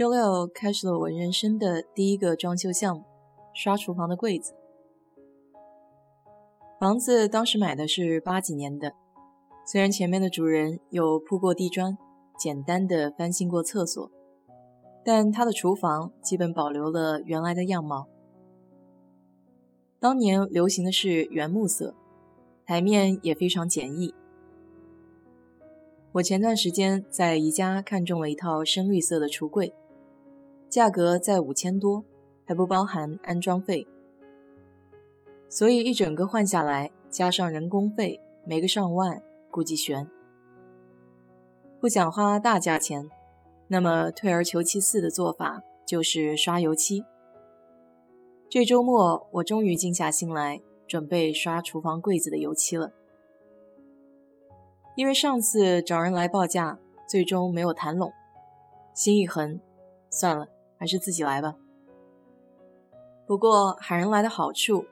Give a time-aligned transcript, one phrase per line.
[0.00, 3.04] 周六开始了我人生的第一个装修项目——
[3.52, 4.54] 刷厨房的柜子。
[6.80, 8.94] 房子当时买的是八几年的，
[9.66, 11.98] 虽然前面的主人有铺过地砖，
[12.38, 14.10] 简单的翻新过厕所，
[15.04, 18.08] 但他的厨房基本保留了原来的样貌。
[19.98, 21.94] 当年流行的是原木色，
[22.64, 24.14] 台面也非常简易。
[26.12, 29.74] 我前段时间在宜家看中了一套深绿色的橱柜，
[30.70, 32.04] 价格在五千多，
[32.46, 33.88] 还不包含安装费。
[35.48, 39.20] 所以一整个换下来，加上人工费，没个上万，
[39.50, 40.08] 估计悬。
[41.80, 43.10] 不想花大价钱，
[43.66, 47.04] 那么退而求其次的做法就是刷油漆。
[48.48, 52.92] 这周末我终于静下心来，准备刷厨房柜子的油漆了。
[54.94, 58.12] 因为上次找人来报价，最终没有谈拢，
[58.94, 59.58] 心一横，
[60.10, 60.48] 算了，
[60.80, 61.54] 还是自己来吧。
[63.26, 64.86] 不过喊人来的好处，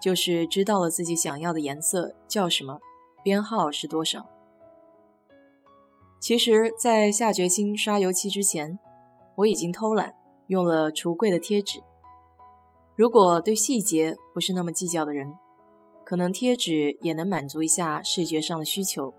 [0.00, 2.80] 就是知道了自己想要的颜色叫什么，
[3.22, 4.26] 编号是多少。
[6.18, 8.78] 其实，在下决心刷油漆之前，
[9.36, 10.14] 我已经偷懒
[10.46, 11.80] 用了橱柜的贴纸。
[12.96, 15.34] 如果对细节不是那么计较的人，
[16.02, 19.12] 可能贴纸也能满足一下视觉上的需求。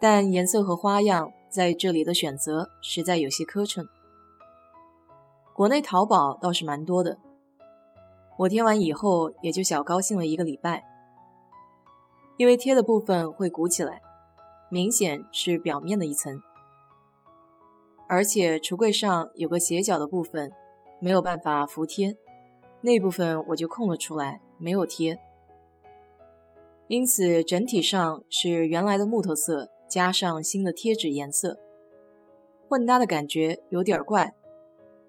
[0.00, 3.84] 但颜色和花样在这里的选择实在有些磕碜。
[5.54, 7.16] 国内淘宝倒是蛮多的，
[8.38, 10.84] 我贴完以后也就小高兴了一个礼拜，
[12.36, 14.02] 因为贴的部分会鼓起来，
[14.68, 16.42] 明显是表面的一层，
[18.08, 20.50] 而且橱柜上有个斜角的部分
[21.00, 22.16] 没有办法服贴，
[22.80, 25.20] 那部分我就空了出来，没有贴，
[26.88, 29.70] 因此整体上是原来的木头色。
[29.86, 31.56] 加上新的贴纸颜色，
[32.68, 34.34] 混搭的感觉有点怪，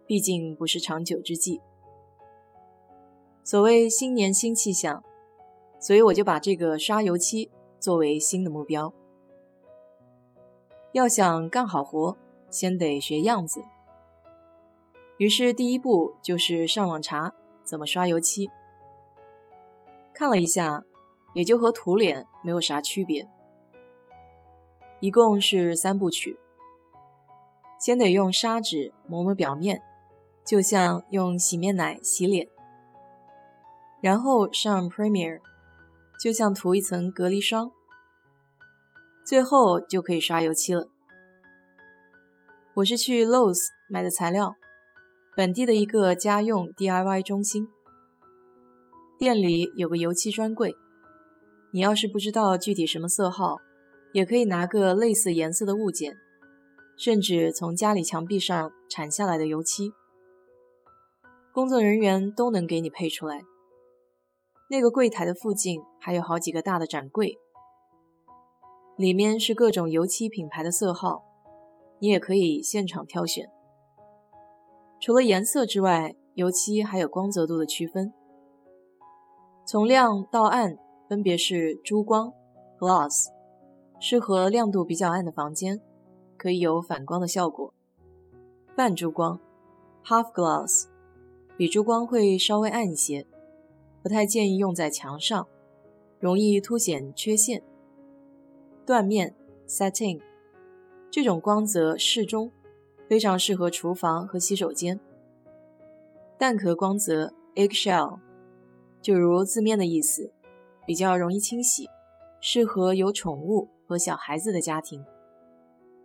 [0.05, 1.61] 毕竟不是长久之计。
[3.43, 5.03] 所谓新年新气象，
[5.79, 8.93] 所以我就把这个刷油漆作为新的目标。
[10.93, 12.17] 要想干好活，
[12.49, 13.63] 先得学样子。
[15.17, 17.33] 于是第一步就是上网查
[17.63, 18.49] 怎么刷油漆，
[20.13, 20.83] 看了一下，
[21.33, 23.27] 也就和涂脸没有啥区别。
[25.01, 26.39] 一共是三部曲，
[27.79, 29.83] 先得用砂纸磨磨表面，
[30.45, 32.47] 就像用洗面奶洗脸，
[34.01, 35.41] 然后上 Premier，
[36.19, 37.71] 就像涂一层隔离霜，
[39.25, 40.87] 最后就可以刷油漆了。
[42.75, 44.55] 我是去 Lowe's 买的材料，
[45.35, 47.67] 本地的一个家用 DIY 中心，
[49.17, 50.75] 店里有个油漆专柜，
[51.71, 53.57] 你要是不知道具体什么色号。
[54.13, 56.15] 也可以拿个类似颜色的物件，
[56.95, 59.91] 甚至从家里墙壁上铲下来的油漆，
[61.55, 63.41] 工作人员都能给你配出来。
[64.69, 67.37] 那个柜台的附近还有好几个大的展柜，
[68.97, 71.23] 里面是各种油漆品牌的色号，
[71.99, 73.49] 你也可以现场挑选。
[74.99, 78.13] 除了颜色之外，油漆还有光泽度的区分，
[79.65, 80.77] 从亮到暗
[81.07, 82.33] 分别是珠光
[82.77, 83.27] （gloss）。
[83.97, 85.79] 适合亮度比较暗的房间，
[86.37, 87.73] 可以有反光的效果。
[88.75, 89.39] 半珠光
[90.03, 90.89] （half gloss）
[91.57, 93.25] 比珠光会稍微暗一些，
[94.01, 95.47] 不太建议用在墙上，
[96.19, 97.61] 容易凸显缺陷。
[98.85, 99.35] 缎面
[99.67, 100.21] （satin）
[101.09, 102.51] 这种光泽适中，
[103.07, 104.99] 非常适合厨房和洗手间。
[106.37, 108.19] 蛋壳光泽 （eggshell）
[109.01, 110.31] 就如字面的意思，
[110.85, 111.87] 比较容易清洗，
[112.41, 113.69] 适合有宠物。
[113.87, 115.05] 和小孩子的家庭，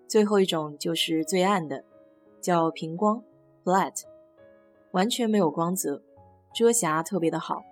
[0.07, 1.83] 最后一种就是最暗的，
[2.39, 3.25] 叫平光
[3.65, 4.03] （flat），
[4.93, 6.03] 完全没有光泽，
[6.55, 7.63] 遮瑕特别的好。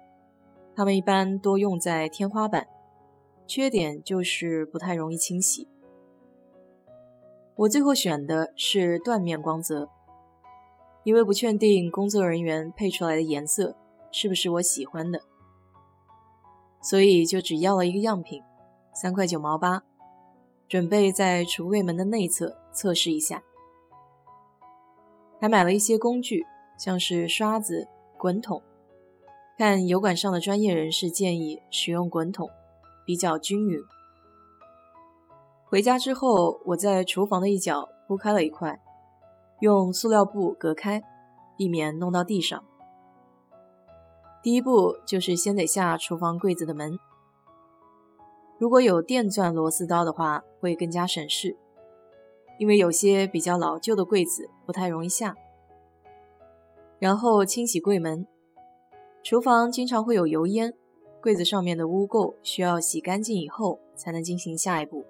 [0.74, 2.68] 它们一般多用在天花板，
[3.46, 5.68] 缺点就是不太容易清洗。
[7.56, 9.88] 我最后选的是缎面光泽，
[11.02, 13.76] 因为不确定工作人员配出来的颜色
[14.12, 15.20] 是不是我喜欢的，
[16.80, 18.42] 所以就只要了一个样品，
[18.94, 19.82] 三块九毛八。
[20.68, 23.42] 准备在橱柜门的内侧测试一下，
[25.40, 26.44] 还买了一些工具，
[26.78, 27.86] 像是刷子、
[28.16, 28.62] 滚筒。
[29.58, 32.48] 看油管上的专业人士建议使用滚筒，
[33.04, 33.78] 比较均匀。
[35.66, 38.80] 回家之后，我在厨房的一角铺开了一块，
[39.60, 41.02] 用塑料布隔开，
[41.56, 42.64] 避免弄到地上。
[44.40, 46.96] 第一步就是先得下厨房柜子的门。
[48.58, 51.56] 如果有电钻螺丝刀的话，会更加省事。
[52.58, 55.36] 因为有些比较老旧的柜子不太容易下。
[56.98, 58.26] 然后清洗柜门，
[59.22, 60.74] 厨房经常会有油烟，
[61.22, 65.04] 柜子上面的污垢需要洗干净以后才能进行下一步。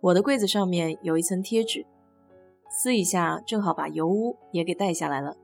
[0.00, 1.86] 我的柜子上面有一层贴纸，
[2.68, 5.36] 撕一下正好把油污也给带下来了，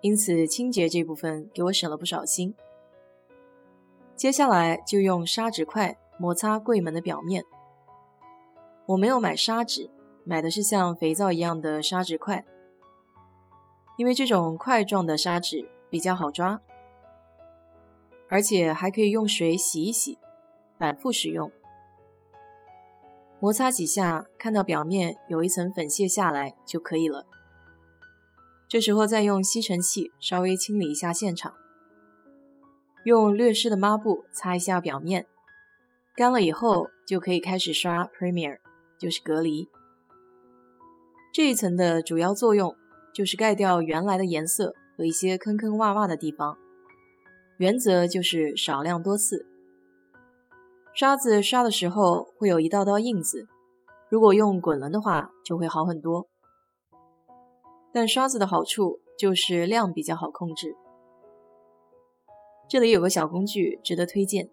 [0.00, 2.54] 因此清洁这部分给我省了不少心。
[4.14, 7.44] 接下来就用砂纸块摩擦柜门的表面。
[8.86, 9.90] 我没有买砂纸，
[10.24, 12.44] 买的是像肥皂一样的砂纸块，
[13.96, 16.60] 因为这种块状的砂纸比较好抓，
[18.28, 20.18] 而且还可以用水洗一洗，
[20.78, 21.50] 反复使用。
[23.38, 27.26] 摩擦几下，看到表面有一层粉屑下来就可以了。
[28.68, 31.54] 这时候再用吸尘器稍微清理一下现场，
[33.04, 35.26] 用略湿的抹布擦一下表面，
[36.16, 38.58] 干了以后就可以开始刷 Premier，
[38.98, 39.68] 就是隔离。
[41.32, 42.74] 这一层的主要作用
[43.16, 46.58] 就是盖掉原来的颜色和一些坑坑洼洼的地方，
[47.56, 49.46] 原则就是少量多次。
[50.92, 53.46] 刷子刷的时候会有一道道印子，
[54.10, 56.28] 如果用滚轮的话就会好很多。
[57.90, 60.76] 但刷子的好处就是量比较好控制。
[62.68, 64.50] 这里有个小工具值得推荐，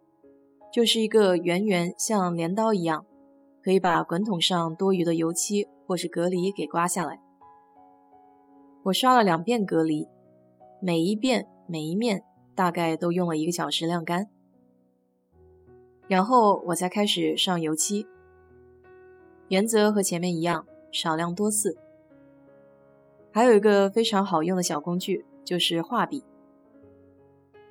[0.72, 3.06] 就是一个圆圆像镰刀一样，
[3.62, 7.20] 可以把滚筒上多余的油漆或是隔离给刮下来。
[8.84, 10.10] 我刷了两遍隔离，
[10.82, 14.28] 每一遍每一面大概都用了一个小时晾干。
[16.10, 18.06] 然后我才开始上油漆，
[19.48, 21.78] 原则和前面一样，少量多次。
[23.32, 26.26] 还有一个非常好用的小工具，就是画笔。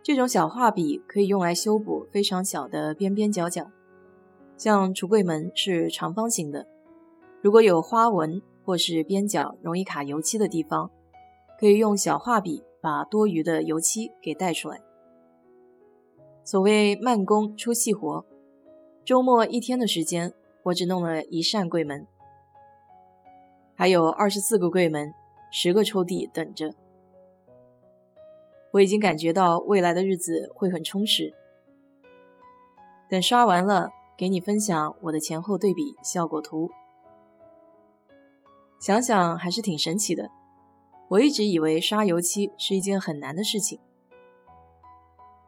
[0.03, 3.71] 这种小画笔可以用来修补非常小的边边角角，
[4.57, 6.67] 像橱柜门是长方形的，
[7.43, 10.91] 如果有花纹或是边角容易卡油漆的地方，
[11.63, 14.81] 可以用小画笔把多余的油漆给带出来。
[16.43, 18.27] 所谓慢工出细活，
[19.05, 22.05] 周末一天的时间，我只弄了一扇柜门，
[23.77, 25.15] 还有二十四个柜门，
[25.53, 26.75] 十个抽屉等着。
[28.73, 31.33] 我已经感觉到未来的日子会很充实。
[33.09, 36.69] 等刷完了，给你分享我的前后对比效果图。
[38.81, 40.29] 想想还是挺神奇的，
[41.13, 43.79] 我一直以为刷油漆是一件很难的事情。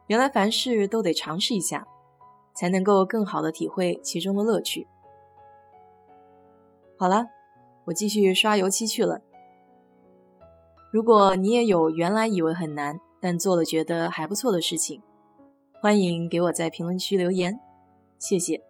[0.05, 1.87] 原来凡事都得尝试一下，
[2.53, 4.87] 才能够更好的体会其中的乐趣。
[6.99, 7.25] 好了，
[7.85, 9.21] 我继续刷油漆去了。
[10.91, 15.01] 如果你也有原来以为很难，但做了觉得还不错的事情，
[15.81, 17.59] 欢迎给我在评论区留言，
[18.19, 18.61] 谢谢。